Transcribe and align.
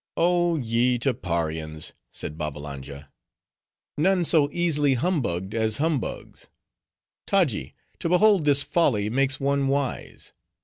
"Oh 0.17 0.57
ye 0.57 0.97
Tapparians," 0.97 1.93
said 2.11 2.35
Babbalanja, 2.35 3.11
"none 3.99 4.25
so 4.25 4.49
easily 4.51 4.95
humbugged 4.95 5.53
as 5.53 5.77
humbugs. 5.77 6.47
Taji: 7.27 7.75
to 7.99 8.09
behold 8.09 8.43
this 8.45 8.63
folly 8.63 9.11
makes 9.11 9.39
one 9.39 9.67
wise. 9.67 10.33